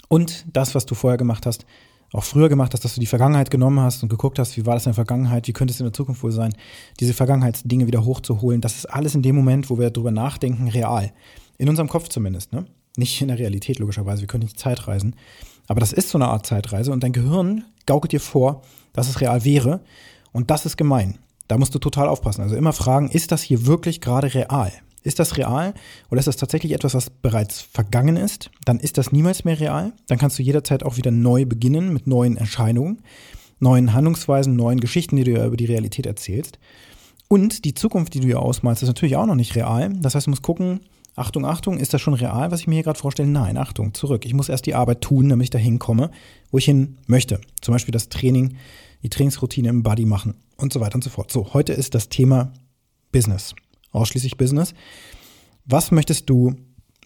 Und 0.08 0.46
das, 0.52 0.74
was 0.74 0.86
du 0.86 0.94
vorher 0.94 1.18
gemacht 1.18 1.44
hast, 1.44 1.66
auch 2.14 2.24
früher 2.24 2.48
gemacht 2.48 2.72
hast, 2.72 2.84
dass 2.84 2.94
du 2.94 3.00
die 3.00 3.06
Vergangenheit 3.06 3.50
genommen 3.50 3.80
hast 3.80 4.02
und 4.02 4.08
geguckt 4.08 4.38
hast, 4.38 4.56
wie 4.56 4.64
war 4.64 4.74
das 4.74 4.86
in 4.86 4.90
der 4.90 4.94
Vergangenheit, 4.94 5.46
wie 5.46 5.52
könnte 5.52 5.72
es 5.72 5.80
in 5.80 5.84
der 5.84 5.92
Zukunft 5.92 6.22
wohl 6.22 6.32
sein, 6.32 6.54
diese 7.00 7.12
Vergangenheitsdinge 7.12 7.86
wieder 7.86 8.04
hochzuholen. 8.04 8.62
Das 8.62 8.76
ist 8.76 8.86
alles 8.86 9.14
in 9.14 9.22
dem 9.22 9.36
Moment, 9.36 9.68
wo 9.68 9.78
wir 9.78 9.90
darüber 9.90 10.10
nachdenken, 10.10 10.68
real. 10.68 11.12
In 11.58 11.68
unserem 11.68 11.88
Kopf 11.88 12.08
zumindest, 12.08 12.52
ne? 12.52 12.66
Nicht 12.96 13.20
in 13.20 13.28
der 13.28 13.38
Realität, 13.38 13.78
logischerweise. 13.78 14.22
Wir 14.22 14.28
können 14.28 14.44
nicht 14.44 14.58
Zeitreisen. 14.58 15.14
Aber 15.66 15.80
das 15.80 15.92
ist 15.92 16.08
so 16.08 16.18
eine 16.18 16.28
Art 16.28 16.46
Zeitreise 16.46 16.90
und 16.90 17.02
dein 17.04 17.12
Gehirn 17.12 17.64
gaukelt 17.86 18.12
dir 18.12 18.20
vor, 18.20 18.62
dass 18.92 19.08
es 19.08 19.20
real 19.20 19.44
wäre. 19.44 19.80
Und 20.32 20.50
das 20.50 20.66
ist 20.66 20.76
gemein. 20.76 21.18
Da 21.46 21.58
musst 21.58 21.74
du 21.74 21.78
total 21.78 22.08
aufpassen. 22.08 22.42
Also 22.42 22.56
immer 22.56 22.72
fragen, 22.72 23.10
ist 23.10 23.32
das 23.32 23.42
hier 23.42 23.66
wirklich 23.66 24.00
gerade 24.00 24.32
real? 24.34 24.72
Ist 25.02 25.18
das 25.18 25.36
real 25.36 25.74
oder 26.10 26.18
ist 26.18 26.26
das 26.26 26.36
tatsächlich 26.36 26.72
etwas, 26.72 26.94
was 26.94 27.08
bereits 27.08 27.60
vergangen 27.60 28.16
ist? 28.16 28.50
Dann 28.64 28.80
ist 28.80 28.98
das 28.98 29.12
niemals 29.12 29.44
mehr 29.44 29.58
real. 29.58 29.92
Dann 30.08 30.18
kannst 30.18 30.38
du 30.38 30.42
jederzeit 30.42 30.82
auch 30.82 30.96
wieder 30.96 31.10
neu 31.10 31.46
beginnen 31.46 31.92
mit 31.92 32.06
neuen 32.06 32.36
Erscheinungen, 32.36 33.02
neuen 33.60 33.94
Handlungsweisen, 33.94 34.56
neuen 34.56 34.80
Geschichten, 34.80 35.16
die 35.16 35.24
du 35.24 35.32
ja 35.32 35.46
über 35.46 35.56
die 35.56 35.66
Realität 35.66 36.06
erzählst. 36.06 36.58
Und 37.28 37.64
die 37.64 37.74
Zukunft, 37.74 38.14
die 38.14 38.20
du 38.20 38.28
ja 38.28 38.36
ausmalst, 38.38 38.82
ist 38.82 38.88
natürlich 38.88 39.16
auch 39.16 39.26
noch 39.26 39.34
nicht 39.34 39.54
real. 39.54 39.92
Das 40.00 40.14
heißt, 40.14 40.26
du 40.26 40.30
musst 40.30 40.42
gucken, 40.42 40.80
Achtung, 41.18 41.44
Achtung, 41.44 41.78
ist 41.78 41.92
das 41.92 42.00
schon 42.00 42.14
real, 42.14 42.50
was 42.50 42.60
ich 42.60 42.66
mir 42.66 42.76
hier 42.76 42.84
gerade 42.84 42.98
vorstelle? 42.98 43.28
Nein, 43.28 43.56
Achtung, 43.56 43.92
zurück. 43.94 44.24
Ich 44.24 44.34
muss 44.34 44.48
erst 44.48 44.66
die 44.66 44.74
Arbeit 44.74 45.00
tun, 45.00 45.28
damit 45.28 45.44
ich 45.44 45.50
dahin 45.50 45.78
komme, 45.78 46.10
wo 46.50 46.58
ich 46.58 46.64
hin 46.64 46.98
möchte. 47.06 47.40
Zum 47.60 47.74
Beispiel 47.74 47.92
das 47.92 48.08
Training, 48.08 48.56
die 49.02 49.08
Trainingsroutine 49.08 49.68
im 49.68 49.82
Body 49.82 50.06
machen 50.06 50.34
und 50.56 50.72
so 50.72 50.80
weiter 50.80 50.94
und 50.94 51.04
so 51.04 51.10
fort. 51.10 51.30
So, 51.32 51.52
heute 51.54 51.72
ist 51.72 51.94
das 51.94 52.08
Thema 52.08 52.52
Business. 53.12 53.54
Ausschließlich 53.90 54.36
Business. 54.36 54.74
Was 55.64 55.90
möchtest 55.90 56.30
du 56.30 56.54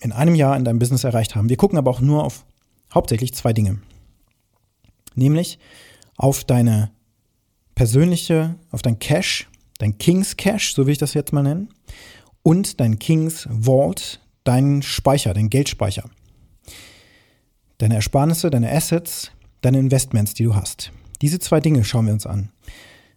in 0.01 0.13
einem 0.13 0.35
Jahr 0.35 0.57
in 0.57 0.65
deinem 0.65 0.79
Business 0.79 1.05
erreicht 1.05 1.35
haben? 1.35 1.49
Wir 1.49 1.57
gucken 1.57 1.79
aber 1.79 1.91
auch 1.91 2.01
nur 2.01 2.25
auf 2.25 2.45
hauptsächlich 2.93 3.35
zwei 3.35 3.53
Dinge. 3.53 3.79
Nämlich 5.15 5.59
auf 6.17 6.45
deine 6.45 6.91
persönliche, 7.75 8.57
auf 8.71 8.83
dein 8.83 8.99
Cash, 8.99 9.49
dein 9.79 9.99
Kings 9.99 10.37
Cash, 10.37 10.75
so 10.75 10.87
will 10.87 10.93
ich 10.93 10.99
das 10.99 11.15
jetzt 11.15 11.33
mal 11.33 11.43
nennen, 11.43 11.69
und 12.43 12.81
dein 12.81 12.99
Kings 12.99 13.49
Vault, 13.51 14.21
dein 14.45 14.83
Speicher, 14.83 15.35
dein 15.35 15.51
Geldspeicher. 15.51 16.05
Deine 17.79 17.95
Ersparnisse, 17.97 18.51
deine 18.51 18.71
Assets, 18.71 19.33
deine 19.61 19.79
Investments, 19.79 20.35
die 20.35 20.45
du 20.45 20.55
hast. 20.55 20.93
Diese 21.21 21.39
zwei 21.39 21.61
Dinge 21.61 21.85
schauen 21.85 22.07
wir 22.07 22.13
uns 22.13 22.27
an. 22.27 22.51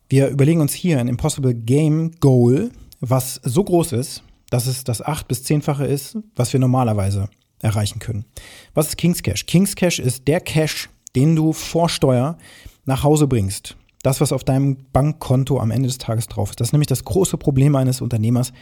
Wir 0.09 0.29
überlegen 0.29 0.61
uns 0.61 0.73
hier 0.73 0.99
ein 0.99 1.07
Impossible 1.07 1.53
Game 1.53 2.11
Goal, 2.19 2.71
was 2.99 3.39
so 3.43 3.63
groß 3.63 3.93
ist, 3.93 4.23
dass 4.49 4.67
es 4.67 4.83
das 4.83 5.01
acht- 5.01 5.27
bis 5.27 5.43
zehnfache 5.43 5.85
ist, 5.85 6.17
was 6.35 6.53
wir 6.53 6.59
normalerweise 6.59 7.29
erreichen 7.61 7.99
können. 7.99 8.25
Was 8.73 8.89
ist 8.89 8.97
Kings 8.97 9.23
Cash? 9.23 9.47
Kings 9.47 9.75
Cash 9.75 9.99
ist 9.99 10.27
der 10.27 10.39
Cash, 10.41 10.89
den 11.15 11.35
du 11.35 11.53
vor 11.53 11.89
Steuer 11.89 12.37
nach 12.85 13.03
Hause 13.03 13.27
bringst. 13.27 13.75
Das, 14.03 14.21
was 14.21 14.31
auf 14.31 14.43
deinem 14.43 14.77
Bankkonto 14.93 15.59
am 15.59 15.71
Ende 15.71 15.87
des 15.87 15.97
Tages 15.97 16.27
drauf 16.27 16.51
ist. 16.51 16.59
Das 16.59 16.67
ist 16.67 16.73
nämlich 16.73 16.87
das 16.87 17.05
große 17.05 17.37
Problem 17.37 17.75
eines 17.75 18.01
Unternehmers, 18.01 18.53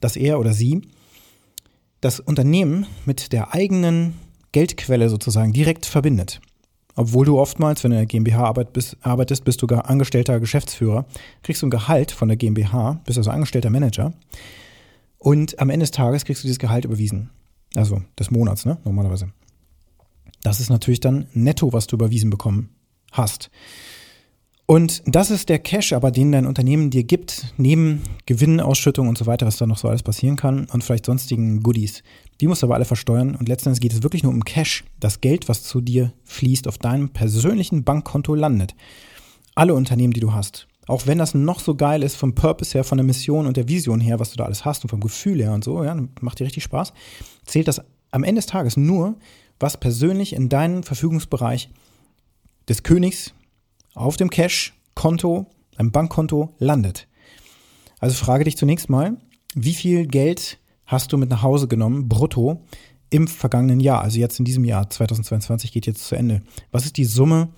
dass 0.00 0.16
er 0.16 0.38
oder 0.38 0.52
sie 0.52 0.82
das 2.00 2.20
Unternehmen 2.20 2.86
mit 3.04 3.32
der 3.32 3.54
eigenen 3.54 4.14
Geldquelle 4.52 5.08
sozusagen 5.08 5.52
direkt 5.52 5.86
verbindet. 5.86 6.40
Obwohl 6.96 7.24
du 7.24 7.38
oftmals, 7.38 7.84
wenn 7.84 7.92
du 7.92 7.96
in 7.96 8.00
der 8.00 8.06
GmbH 8.06 8.44
arbeitest, 8.44 9.44
bist 9.44 9.62
du 9.62 9.66
angestellter 9.66 10.40
Geschäftsführer, 10.40 11.06
kriegst 11.42 11.62
du 11.62 11.66
ein 11.66 11.70
Gehalt 11.70 12.10
von 12.10 12.28
der 12.28 12.36
GmbH, 12.36 13.00
bist 13.04 13.16
also 13.16 13.30
angestellter 13.30 13.70
Manager. 13.70 14.12
Und 15.18 15.58
am 15.60 15.70
Ende 15.70 15.84
des 15.84 15.92
Tages 15.92 16.24
kriegst 16.24 16.42
du 16.42 16.46
dieses 16.46 16.58
Gehalt 16.58 16.84
überwiesen. 16.84 17.30
Also 17.76 18.02
des 18.18 18.30
Monats, 18.30 18.64
ne? 18.64 18.78
Normalerweise. 18.84 19.30
Das 20.42 20.60
ist 20.60 20.70
natürlich 20.70 21.00
dann 21.00 21.26
netto, 21.32 21.72
was 21.72 21.86
du 21.86 21.96
überwiesen 21.96 22.30
bekommen 22.30 22.70
hast. 23.12 23.50
Und 24.70 25.02
das 25.04 25.32
ist 25.32 25.48
der 25.48 25.58
Cash, 25.58 25.92
aber 25.92 26.12
den 26.12 26.30
dein 26.30 26.46
Unternehmen 26.46 26.90
dir 26.90 27.02
gibt, 27.02 27.54
neben 27.56 28.02
Gewinnausschüttung 28.26 29.08
und 29.08 29.18
so 29.18 29.26
weiter, 29.26 29.44
was 29.44 29.56
da 29.56 29.66
noch 29.66 29.78
so 29.78 29.88
alles 29.88 30.04
passieren 30.04 30.36
kann 30.36 30.68
und 30.72 30.84
vielleicht 30.84 31.06
sonstigen 31.06 31.64
Goodies. 31.64 32.04
Die 32.40 32.46
musst 32.46 32.62
du 32.62 32.68
aber 32.68 32.76
alle 32.76 32.84
versteuern 32.84 33.34
und 33.34 33.48
letztendlich 33.48 33.80
geht 33.80 33.92
es 33.92 34.04
wirklich 34.04 34.22
nur 34.22 34.32
um 34.32 34.44
Cash, 34.44 34.84
das 35.00 35.20
Geld, 35.20 35.48
was 35.48 35.64
zu 35.64 35.80
dir 35.80 36.12
fließt, 36.22 36.68
auf 36.68 36.78
deinem 36.78 37.08
persönlichen 37.08 37.82
Bankkonto 37.82 38.36
landet. 38.36 38.76
Alle 39.56 39.74
Unternehmen, 39.74 40.12
die 40.12 40.20
du 40.20 40.32
hast. 40.34 40.68
Auch 40.86 41.08
wenn 41.08 41.18
das 41.18 41.34
noch 41.34 41.58
so 41.58 41.74
geil 41.74 42.04
ist 42.04 42.14
vom 42.14 42.36
Purpose 42.36 42.74
her, 42.74 42.84
von 42.84 42.98
der 42.98 43.04
Mission 43.04 43.48
und 43.48 43.56
der 43.56 43.66
Vision 43.66 43.98
her, 43.98 44.20
was 44.20 44.30
du 44.30 44.36
da 44.36 44.44
alles 44.44 44.64
hast 44.64 44.84
und 44.84 44.90
vom 44.90 45.00
Gefühl 45.00 45.42
her 45.42 45.52
und 45.52 45.64
so, 45.64 45.82
ja, 45.82 46.00
macht 46.20 46.38
dir 46.38 46.44
richtig 46.44 46.62
Spaß, 46.62 46.92
zählt 47.44 47.66
das 47.66 47.82
am 48.12 48.22
Ende 48.22 48.38
des 48.38 48.46
Tages 48.46 48.76
nur, 48.76 49.16
was 49.58 49.80
persönlich 49.80 50.32
in 50.32 50.48
deinem 50.48 50.84
Verfügungsbereich 50.84 51.70
des 52.68 52.84
Königs 52.84 53.34
auf 54.00 54.16
dem 54.16 54.30
Cash-Konto, 54.30 55.46
einem 55.76 55.92
Bankkonto 55.92 56.54
landet. 56.58 57.06
Also 57.98 58.14
frage 58.14 58.44
dich 58.44 58.56
zunächst 58.56 58.88
mal, 58.88 59.16
wie 59.54 59.74
viel 59.74 60.06
Geld 60.06 60.58
hast 60.86 61.12
du 61.12 61.18
mit 61.18 61.30
nach 61.30 61.42
Hause 61.42 61.68
genommen, 61.68 62.08
brutto, 62.08 62.64
im 63.10 63.26
vergangenen 63.26 63.80
Jahr, 63.80 64.02
also 64.02 64.18
jetzt 64.18 64.38
in 64.38 64.44
diesem 64.44 64.64
Jahr 64.64 64.88
2022 64.88 65.72
geht 65.72 65.86
jetzt 65.86 66.06
zu 66.06 66.14
Ende. 66.14 66.42
Was 66.70 66.84
ist 66.86 66.96
die 66.96 67.04
Summe 67.04 67.48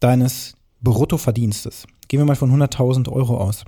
deines 0.00 0.56
Bruttoverdienstes? 0.80 1.86
Gehen 2.08 2.20
wir 2.20 2.24
mal 2.24 2.36
von 2.36 2.50
100.000 2.50 3.10
Euro 3.10 3.36
aus. 3.36 3.64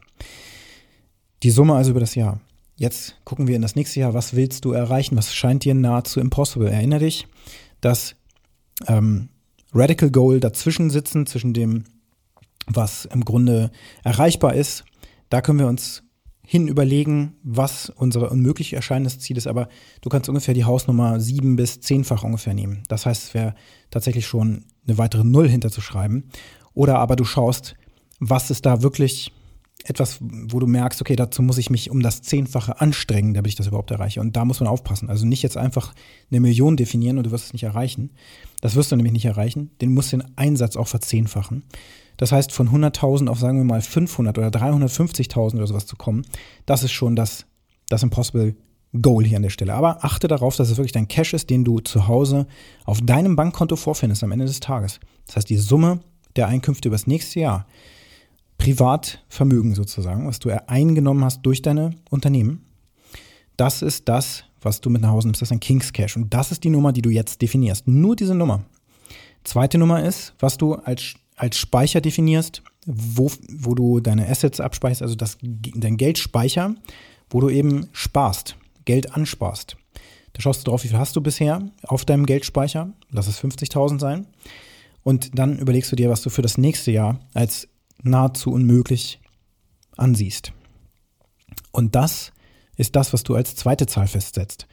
Die 1.42 1.50
Summe 1.50 1.74
also 1.74 1.90
über 1.90 2.00
das 2.00 2.14
Jahr. 2.14 2.40
Jetzt 2.76 3.16
gucken 3.24 3.46
wir 3.46 3.56
in 3.56 3.62
das 3.62 3.76
nächste 3.76 4.00
Jahr. 4.00 4.14
Was 4.14 4.34
willst 4.34 4.64
du 4.64 4.72
erreichen? 4.72 5.16
Was 5.16 5.34
scheint 5.34 5.64
dir 5.64 5.74
nahezu 5.74 6.20
impossible? 6.20 6.68
Erinnere 6.68 7.00
dich, 7.00 7.26
dass 7.80 8.16
ähm, 8.86 9.28
Radical 9.74 10.10
Goal 10.10 10.40
dazwischen 10.40 10.88
sitzen, 10.88 11.26
zwischen 11.26 11.52
dem, 11.52 11.84
was 12.68 13.04
im 13.06 13.24
Grunde 13.24 13.70
erreichbar 14.04 14.54
ist. 14.54 14.84
Da 15.30 15.40
können 15.40 15.58
wir 15.58 15.66
uns 15.66 16.02
hin 16.46 16.66
überlegen, 16.66 17.34
was 17.42 17.90
unser 17.90 18.30
unmöglich 18.32 18.72
erscheinendes 18.72 19.18
Ziel 19.18 19.36
ist, 19.36 19.46
aber 19.46 19.68
du 20.00 20.08
kannst 20.08 20.30
ungefähr 20.30 20.54
die 20.54 20.64
Hausnummer 20.64 21.20
sieben 21.20 21.56
bis 21.56 21.80
zehnfach 21.80 22.24
ungefähr 22.24 22.54
nehmen. 22.54 22.84
Das 22.88 23.04
heißt, 23.04 23.24
es 23.24 23.34
wäre 23.34 23.54
tatsächlich 23.90 24.26
schon 24.26 24.64
eine 24.86 24.96
weitere 24.96 25.24
Null 25.24 25.46
hinterzuschreiben. 25.46 26.30
Oder 26.72 26.98
aber 27.00 27.16
du 27.16 27.24
schaust, 27.24 27.74
was 28.18 28.50
ist 28.50 28.64
da 28.64 28.82
wirklich 28.82 29.32
etwas, 29.84 30.18
wo 30.20 30.58
du 30.58 30.66
merkst, 30.66 31.00
okay, 31.00 31.16
dazu 31.16 31.42
muss 31.42 31.58
ich 31.58 31.70
mich 31.70 31.90
um 31.90 32.00
das 32.02 32.22
Zehnfache 32.22 32.80
anstrengen, 32.80 33.34
damit 33.34 33.50
ich 33.50 33.56
das 33.56 33.66
überhaupt 33.66 33.90
erreiche. 33.90 34.20
Und 34.20 34.34
da 34.36 34.44
muss 34.44 34.60
man 34.60 34.68
aufpassen. 34.68 35.08
Also 35.08 35.26
nicht 35.26 35.42
jetzt 35.42 35.56
einfach 35.56 35.94
eine 36.30 36.40
Million 36.40 36.76
definieren 36.76 37.18
und 37.18 37.24
du 37.24 37.30
wirst 37.30 37.46
es 37.46 37.52
nicht 37.52 37.62
erreichen. 37.62 38.10
Das 38.60 38.74
wirst 38.74 38.90
du 38.90 38.96
nämlich 38.96 39.12
nicht 39.12 39.26
erreichen. 39.26 39.70
Den 39.80 39.94
musst 39.94 40.12
du 40.12 40.16
den 40.16 40.36
Einsatz 40.36 40.76
auch 40.76 40.88
verzehnfachen. 40.88 41.62
Das 42.18 42.32
heißt, 42.32 42.52
von 42.52 42.68
100.000 42.68 43.28
auf, 43.28 43.38
sagen 43.38 43.58
wir 43.58 43.64
mal, 43.64 43.80
500 43.80 44.36
oder 44.36 44.48
350.000 44.48 45.56
oder 45.56 45.66
sowas 45.66 45.86
zu 45.86 45.96
kommen, 45.96 46.26
das 46.66 46.82
ist 46.82 46.92
schon 46.92 47.16
das, 47.16 47.46
das 47.88 48.02
Impossible 48.02 48.54
Goal 49.00 49.24
hier 49.24 49.36
an 49.36 49.42
der 49.42 49.50
Stelle. 49.50 49.74
Aber 49.74 50.04
achte 50.04 50.28
darauf, 50.28 50.56
dass 50.56 50.70
es 50.70 50.76
wirklich 50.76 50.92
dein 50.92 51.08
Cash 51.08 51.32
ist, 51.32 51.48
den 51.48 51.64
du 51.64 51.80
zu 51.80 52.08
Hause 52.08 52.46
auf 52.84 53.00
deinem 53.00 53.36
Bankkonto 53.36 53.76
vorfindest 53.76 54.22
am 54.24 54.32
Ende 54.32 54.46
des 54.46 54.60
Tages. 54.60 55.00
Das 55.26 55.36
heißt, 55.36 55.50
die 55.50 55.58
Summe 55.58 56.00
der 56.36 56.48
Einkünfte 56.48 56.88
übers 56.88 57.06
nächste 57.06 57.40
Jahr, 57.40 57.66
Privatvermögen 58.58 59.74
sozusagen, 59.74 60.26
was 60.26 60.40
du 60.40 60.50
eingenommen 60.68 61.24
hast 61.24 61.42
durch 61.42 61.62
deine 61.62 61.90
Unternehmen, 62.10 62.64
das 63.56 63.82
ist 63.82 64.08
das, 64.08 64.44
was 64.60 64.80
du 64.80 64.90
mit 64.90 65.02
nach 65.02 65.10
Hause 65.10 65.28
nimmst. 65.28 65.42
Das 65.42 65.48
ist 65.48 65.52
ein 65.52 65.60
King's 65.60 65.92
Cash. 65.92 66.16
Und 66.16 66.32
das 66.34 66.50
ist 66.50 66.64
die 66.64 66.70
Nummer, 66.70 66.92
die 66.92 67.02
du 67.02 67.10
jetzt 67.10 67.42
definierst. 67.42 67.86
Nur 67.86 68.16
diese 68.16 68.34
Nummer. 68.34 68.64
Zweite 69.44 69.78
Nummer 69.78 70.02
ist, 70.02 70.34
was 70.38 70.56
du 70.58 70.74
als 70.74 71.14
als 71.38 71.56
Speicher 71.56 72.00
definierst, 72.00 72.62
wo, 72.86 73.30
wo 73.48 73.74
du 73.74 74.00
deine 74.00 74.28
Assets 74.28 74.60
abspeicherst, 74.60 75.02
also 75.02 75.14
das, 75.14 75.38
dein 75.42 75.96
Geldspeicher, 75.96 76.74
wo 77.30 77.40
du 77.40 77.48
eben 77.50 77.88
sparst, 77.92 78.56
Geld 78.84 79.14
ansparst. 79.14 79.76
Da 80.32 80.42
schaust 80.42 80.60
du 80.60 80.70
drauf, 80.70 80.84
wie 80.84 80.88
viel 80.88 80.98
hast 80.98 81.16
du 81.16 81.20
bisher 81.20 81.62
auf 81.82 82.04
deinem 82.04 82.26
Geldspeicher, 82.26 82.92
lass 83.10 83.26
es 83.26 83.42
50.000 83.42 84.00
sein. 84.00 84.26
Und 85.02 85.38
dann 85.38 85.58
überlegst 85.58 85.90
du 85.92 85.96
dir, 85.96 86.10
was 86.10 86.22
du 86.22 86.30
für 86.30 86.42
das 86.42 86.58
nächste 86.58 86.90
Jahr 86.90 87.20
als 87.34 87.68
nahezu 88.02 88.52
unmöglich 88.52 89.20
ansiehst. 89.96 90.52
Und 91.72 91.94
das 91.94 92.32
ist 92.76 92.96
das, 92.96 93.12
was 93.12 93.22
du 93.22 93.34
als 93.34 93.56
zweite 93.56 93.86
Zahl 93.86 94.06
festsetzt. 94.06 94.66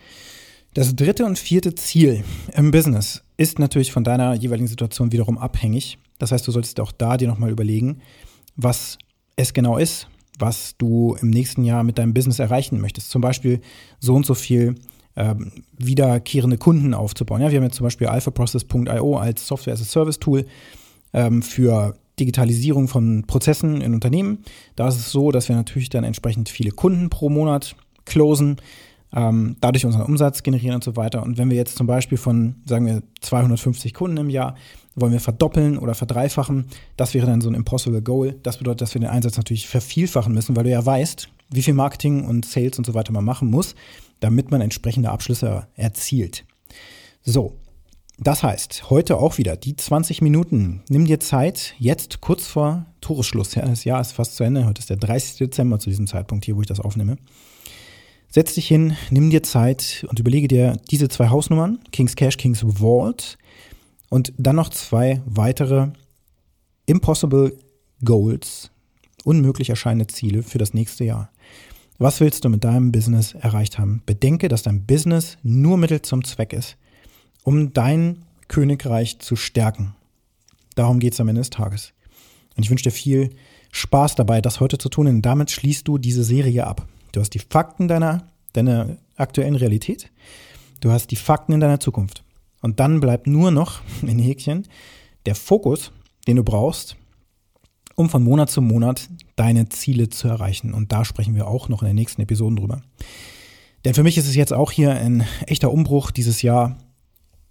Das 0.74 0.96
dritte 0.96 1.26
und 1.26 1.40
vierte 1.40 1.74
Ziel 1.76 2.24
im 2.54 2.72
Business 2.72 3.24
ist 3.38 3.60
natürlich 3.60 3.92
von 3.92 4.04
deiner 4.04 4.34
jeweiligen 4.34 4.68
Situation 4.68 5.12
wiederum 5.12 5.38
abhängig. 5.38 5.98
Das 6.20 6.32
heißt, 6.32 6.48
du 6.48 6.52
solltest 6.52 6.80
auch 6.80 6.92
da 6.92 7.18
dir 7.18 7.28
nochmal 7.28 7.52
überlegen, 7.52 8.02
was 8.56 8.98
es 9.36 9.54
genau 9.54 9.78
ist, 9.78 10.08
was 10.40 10.76
du 10.78 11.16
im 11.22 11.30
nächsten 11.30 11.64
Jahr 11.64 11.84
mit 11.84 11.98
deinem 11.98 12.14
Business 12.14 12.40
erreichen 12.40 12.80
möchtest. 12.82 13.10
Zum 13.10 13.22
Beispiel 13.22 13.62
so 14.00 14.16
und 14.16 14.26
so 14.26 14.34
viel 14.34 14.76
ähm, 15.16 15.52
wiederkehrende 15.78 16.58
Kunden 16.58 16.94
aufzubauen. 16.94 17.42
Ja, 17.42 17.52
wir 17.52 17.58
haben 17.58 17.66
jetzt 17.66 17.78
zum 17.78 17.86
Beispiel 17.86 18.08
alphaprocess.io 18.08 19.18
als 19.18 19.48
Software-as-a-Service-Tool 19.48 20.46
ähm, 21.14 21.42
für 21.42 21.96
Digitalisierung 22.20 22.88
von 22.88 23.24
Prozessen 23.28 23.82
in 23.82 23.94
Unternehmen. 23.94 24.44
Da 24.76 24.88
ist 24.88 24.96
es 24.96 25.12
so, 25.12 25.32
dass 25.32 25.50
wir 25.50 25.56
natürlich 25.56 25.90
dann 25.90 26.04
entsprechend 26.04 26.50
viele 26.50 26.72
Kunden 26.72 27.10
pro 27.10 27.30
Monat 27.30 27.76
closen, 28.06 28.58
ähm, 29.14 29.56
dadurch 29.62 29.86
unseren 29.86 30.04
Umsatz 30.04 30.44
generieren 30.44 30.76
und 30.76 30.84
so 30.84 30.96
weiter. 30.96 31.24
Und 31.24 31.38
wenn 31.38 31.50
wir 31.50 31.58
jetzt 31.58 31.78
zum 31.78 31.88
Beispiel 31.88 32.18
von, 32.18 32.56
sagen 32.66 32.86
wir, 32.86 33.04
250 33.22 33.94
Kunden 33.94 34.18
im 34.18 34.30
Jahr 34.30 34.56
wollen 34.96 35.12
wir 35.12 35.20
verdoppeln 35.20 35.78
oder 35.78 35.94
verdreifachen. 35.94 36.68
Das 36.98 37.14
wäre 37.14 37.28
dann 37.28 37.42
so 37.42 37.50
ein 37.50 37.56
Impossible 37.56 38.02
Goal. 38.02 38.36
Das 38.44 38.58
bedeutet, 38.58 38.82
dass 38.82 38.94
wir 38.94 39.02
den 39.02 39.10
Einsatz 39.10 39.38
natürlich 39.38 39.68
vervielfachen 39.68 40.34
müssen, 40.34 40.56
weil 40.56 40.64
du 40.64 40.72
ja 40.72 40.86
weißt, 40.86 41.30
wie 41.50 41.62
viel 41.62 41.74
Marketing 41.74 42.26
und 42.26 42.46
Sales 42.46 42.78
und 42.78 42.86
so 42.86 42.94
weiter 42.94 43.12
man 43.12 43.26
machen 43.26 43.50
muss, 43.50 43.76
damit 44.22 44.52
man 44.52 44.62
entsprechende 44.62 45.12
Abschlüsse 45.12 45.68
erzielt. 45.76 46.46
So, 47.24 47.58
das 48.18 48.44
heißt, 48.44 48.90
heute 48.90 49.18
auch 49.18 49.38
wieder 49.38 49.58
die 49.58 49.76
20 49.76 50.22
Minuten. 50.22 50.84
Nimm 50.90 51.06
dir 51.06 51.20
Zeit, 51.20 51.76
jetzt 51.78 52.22
kurz 52.22 52.48
vor 52.48 52.86
Toresschluss. 53.02 53.56
Ja, 53.56 53.66
das 53.66 53.84
Jahr 53.84 54.00
ist 54.00 54.14
fast 54.14 54.38
zu 54.38 54.44
Ende. 54.46 54.66
Heute 54.66 54.80
ist 54.80 54.90
der 54.90 54.98
30. 54.98 55.38
Dezember 55.38 55.80
zu 55.80 55.90
diesem 55.90 56.08
Zeitpunkt 56.08 56.46
hier, 56.46 56.56
wo 56.56 56.62
ich 56.62 56.68
das 56.68 56.80
aufnehme. 56.80 57.18
Setz 58.36 58.54
dich 58.56 58.68
hin, 58.68 58.98
nimm 59.12 59.30
dir 59.30 59.44
Zeit 59.44 60.06
und 60.10 60.20
überlege 60.20 60.50
dir 60.50 60.78
diese 60.92 61.08
zwei 61.08 61.30
Hausnummern, 61.30 61.80
King's 61.94 62.18
Cash, 62.18 62.36
King's 62.36 62.66
Vault, 62.68 63.38
und 64.10 64.34
dann 64.38 64.58
noch 64.58 64.68
zwei 64.72 65.22
weitere 65.26 65.88
Impossible 66.86 67.58
Goals, 68.04 68.72
unmöglich 69.24 69.70
erscheinende 69.70 70.08
Ziele 70.08 70.44
für 70.44 70.58
das 70.58 70.74
nächste 70.74 71.06
Jahr. 71.06 71.32
Was 71.98 72.20
willst 72.20 72.44
du 72.44 72.50
mit 72.50 72.66
deinem 72.66 72.92
Business 72.92 73.36
erreicht 73.36 73.80
haben? 73.80 74.02
Bedenke, 74.06 74.50
dass 74.50 74.64
dein 74.64 74.86
Business 74.86 75.38
nur 75.42 75.78
Mittel 75.78 76.02
zum 76.02 76.26
Zweck 76.26 76.52
ist, 76.52 76.76
um 77.44 77.72
dein 77.72 78.24
Königreich 78.50 79.20
zu 79.20 79.38
stärken. 79.38 79.96
Darum 80.76 81.00
geht 81.00 81.14
es 81.14 81.22
am 81.22 81.30
Ende 81.30 81.40
des 81.40 81.52
Tages. 81.52 81.94
Und 82.58 82.64
ich 82.64 82.70
wünsche 82.70 82.84
dir 82.84 82.92
viel 82.92 83.30
Spaß 83.72 84.16
dabei, 84.16 84.42
das 84.42 84.60
heute 84.60 84.78
zu 84.78 84.90
tun, 84.90 85.06
denn 85.06 85.22
damit 85.22 85.52
schließt 85.52 85.88
du 85.88 85.98
diese 85.98 86.26
Serie 86.26 86.68
ab. 86.68 86.86
Du 87.16 87.22
hast 87.22 87.30
die 87.30 87.40
Fakten 87.40 87.88
deiner, 87.88 88.28
deiner 88.52 88.98
aktuellen 89.16 89.56
Realität, 89.56 90.12
du 90.82 90.92
hast 90.92 91.12
die 91.12 91.16
Fakten 91.16 91.54
in 91.54 91.62
deiner 91.62 91.80
Zukunft. 91.80 92.24
Und 92.62 92.82
dann 92.82 93.00
bleibt 93.00 93.26
nur 93.26 93.52
noch 93.52 93.82
in 94.02 94.20
Häkchen 94.20 94.68
der 95.26 95.36
Fokus, 95.36 95.92
den 96.28 96.36
du 96.36 96.44
brauchst, 96.44 96.98
um 97.96 98.10
von 98.10 98.24
Monat 98.24 98.50
zu 98.50 98.62
Monat 98.62 99.10
deine 99.38 99.70
Ziele 99.70 100.10
zu 100.10 100.28
erreichen. 100.28 100.74
Und 100.74 100.92
da 100.92 101.06
sprechen 101.06 101.36
wir 101.36 101.48
auch 101.48 101.70
noch 101.70 101.82
in 101.82 101.88
den 101.88 101.96
nächsten 101.96 102.22
Episoden 102.22 102.58
drüber. 102.58 102.82
Denn 103.86 103.94
für 103.94 104.04
mich 104.04 104.18
ist 104.18 104.28
es 104.28 104.36
jetzt 104.36 104.52
auch 104.52 104.72
hier 104.72 104.92
ein 104.92 105.26
echter 105.48 105.72
Umbruch. 105.72 106.12
Dieses 106.12 106.42
Jahr 106.42 106.78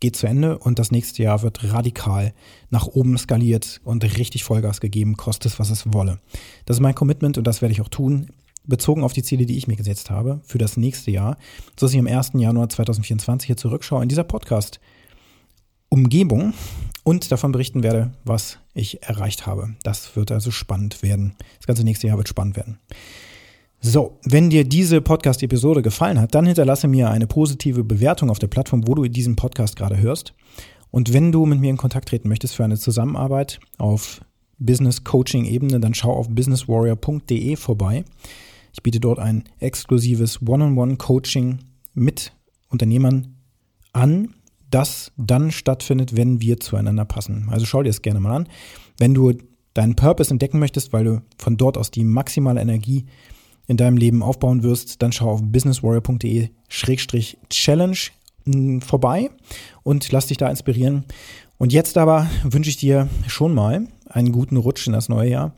geht 0.00 0.16
zu 0.16 0.26
Ende 0.26 0.59
und 0.59 0.78
das 0.78 0.90
nächste 0.90 1.23
Jahr 1.23 1.40
wird 1.42 1.73
radikal 1.73 2.35
nach 2.68 2.87
oben 2.87 3.16
skaliert 3.16 3.80
und 3.85 4.04
richtig 4.18 4.44
Vollgas 4.44 4.80
gegeben, 4.80 5.16
kostet 5.16 5.52
es, 5.52 5.59
was 5.59 5.71
es 5.71 5.94
wolle. 5.94 6.21
Das 6.66 6.76
ist 6.76 6.83
mein 6.83 6.94
Commitment 6.94 7.38
und 7.38 7.47
das 7.47 7.62
werde 7.62 7.73
ich 7.73 7.80
auch 7.80 7.88
tun, 7.88 8.28
bezogen 8.64 9.04
auf 9.04 9.12
die 9.12 9.23
Ziele, 9.23 9.47
die 9.47 9.56
ich 9.56 9.68
mir 9.68 9.76
gesetzt 9.76 10.11
habe 10.11 10.40
für 10.44 10.59
das 10.59 10.76
nächste 10.76 11.11
Jahr, 11.11 11.37
sodass 11.78 11.92
ich 11.92 11.99
am 11.99 12.06
1. 12.06 12.33
Januar 12.35 12.68
2024 12.68 13.47
hier 13.47 13.56
zurückschaue 13.56 14.02
in 14.02 14.09
dieser 14.09 14.25
Podcast 14.25 14.80
Umgebung 15.88 16.54
und 17.04 17.30
davon 17.30 17.52
berichten 17.52 17.83
werde, 17.83 18.12
was 18.25 18.59
ich 18.75 19.02
erreicht 19.02 19.47
habe. 19.47 19.76
Das 19.85 20.16
wird 20.16 20.33
also 20.33 20.50
spannend 20.50 21.02
werden. 21.02 21.37
Das 21.59 21.66
ganze 21.66 21.85
nächste 21.85 22.09
Jahr 22.09 22.16
wird 22.16 22.28
spannend 22.28 22.56
werden. 22.56 22.78
So, 23.80 24.18
wenn 24.25 24.49
dir 24.49 24.64
diese 24.64 25.02
Podcast-Episode 25.02 25.83
gefallen 25.83 26.18
hat, 26.18 26.35
dann 26.35 26.47
hinterlasse 26.47 26.88
mir 26.88 27.11
eine 27.11 27.26
positive 27.26 27.85
Bewertung 27.85 28.30
auf 28.30 28.38
der 28.38 28.47
Plattform, 28.47 28.88
wo 28.88 28.94
du 28.94 29.06
diesen 29.06 29.37
Podcast 29.37 29.76
gerade 29.76 29.99
hörst. 29.99 30.33
Und 30.90 31.12
wenn 31.12 31.33
du 31.33 31.44
mit 31.44 31.61
mir 31.61 31.71
in 31.71 31.76
Kontakt 31.76 32.09
treten 32.09 32.28
möchtest 32.28 32.54
für 32.54 32.64
eine 32.64 32.78
Zusammenarbeit 32.78 33.61
auf 33.76 34.23
Business-Coaching-Ebene, 34.59 35.80
dann 35.80 35.92
schau 35.92 36.12
auf 36.12 36.28
businesswarrior.de 36.30 37.56
vorbei. 37.56 38.04
Ich 38.74 38.82
biete 38.82 39.00
dort 39.00 39.18
ein 39.20 39.44
exklusives 39.60 40.42
One-on-One-Coaching 40.46 41.60
mit 41.94 42.32
Unternehmern 42.68 43.36
an, 43.92 44.34
das 44.68 45.12
dann 45.16 45.52
stattfindet, 45.52 46.16
wenn 46.16 46.40
wir 46.40 46.58
zueinander 46.58 47.04
passen. 47.04 47.46
Also 47.50 47.66
schau 47.66 47.84
dir 47.84 47.90
das 47.90 48.02
gerne 48.02 48.18
mal 48.18 48.34
an. 48.34 48.48
Wenn 48.98 49.14
du 49.14 49.32
deinen 49.74 49.94
Purpose 49.94 50.32
entdecken 50.32 50.58
möchtest, 50.58 50.92
weil 50.92 51.04
du 51.04 51.22
von 51.38 51.56
dort 51.56 51.78
aus 51.78 51.92
die 51.92 52.02
maximale 52.02 52.60
Energie 52.60 53.06
in 53.68 53.76
deinem 53.76 53.96
Leben 53.96 54.24
aufbauen 54.24 54.64
wirst, 54.64 55.02
dann 55.02 55.12
schau 55.12 55.30
auf 55.30 55.42
businesswarrior.de-challenge 55.42 57.98
hm, 58.44 58.80
vorbei 58.80 59.30
und 59.84 60.10
lass 60.10 60.26
dich 60.26 60.38
da 60.38 60.50
inspirieren. 60.50 61.04
Und 61.58 61.72
jetzt 61.72 61.96
aber 61.96 62.28
wünsche 62.42 62.70
ich 62.70 62.76
dir 62.76 63.08
schon 63.28 63.54
mal 63.54 63.86
einen 64.08 64.32
guten 64.32 64.56
Rutsch 64.56 64.88
in 64.88 64.92
das 64.92 65.08
neue 65.08 65.30
Jahr 65.30 65.54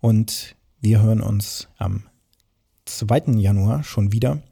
und 0.00 0.54
wir 0.80 1.02
hören 1.02 1.20
uns 1.20 1.66
am 1.78 2.04
2. 2.86 3.34
Januar 3.36 3.84
schon 3.84 4.12
wieder. 4.12 4.42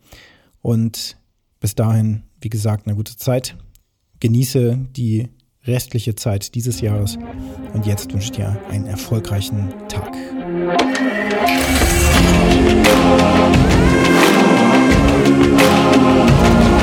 Und 0.60 1.16
bis 1.60 1.74
dahin, 1.74 2.24
wie 2.40 2.50
gesagt, 2.50 2.86
eine 2.86 2.96
gute 2.96 3.16
Zeit. 3.16 3.56
Genieße 4.20 4.78
die 4.90 5.28
restliche 5.64 6.14
Zeit 6.14 6.54
dieses 6.54 6.80
Jahres 6.80 7.16
und 7.72 7.86
jetzt 7.86 8.12
wünsche 8.12 8.26
ich 8.26 8.32
dir 8.32 8.60
einen 8.70 8.86
erfolgreichen 8.86 9.72
Tag. 9.88 10.14
Musik 15.94 16.73